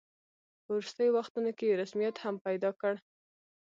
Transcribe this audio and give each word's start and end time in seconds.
په 0.63 0.69
وروستیو 0.75 1.15
وختونو 1.17 1.49
کې 1.57 1.65
یې 1.69 1.77
رسمیت 1.81 2.15
هم 2.23 2.35
پیدا 2.47 2.69
کړ. 2.81 2.93